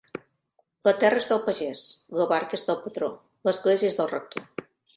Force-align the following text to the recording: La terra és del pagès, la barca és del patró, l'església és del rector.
La 0.89 0.93
terra 1.03 1.19
és 1.23 1.27
del 1.31 1.41
pagès, 1.49 1.83
la 2.21 2.27
barca 2.33 2.59
és 2.61 2.65
del 2.73 2.81
patró, 2.89 3.13
l'església 3.49 3.95
és 3.95 4.01
del 4.05 4.13
rector. 4.17 4.69